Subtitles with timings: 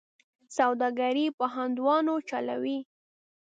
[0.57, 2.79] سوداګري په هندوانو چلوي.